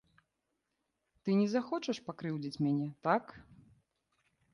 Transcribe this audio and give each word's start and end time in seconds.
Ты 1.27 1.35
не 1.41 1.43
захочаш 1.55 1.97
пакрыўдзіць 2.07 2.61
мяне, 2.69 2.87
так? 3.09 3.23